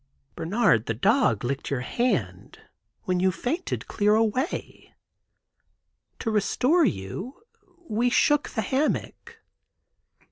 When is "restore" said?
6.31-6.83